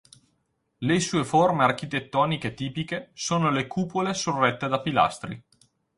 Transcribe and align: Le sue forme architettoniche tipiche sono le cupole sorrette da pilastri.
Le 0.79 0.99
sue 0.99 1.23
forme 1.23 1.61
architettoniche 1.63 2.55
tipiche 2.55 3.11
sono 3.13 3.51
le 3.51 3.67
cupole 3.67 4.15
sorrette 4.15 4.67
da 4.67 4.81
pilastri. 4.81 5.39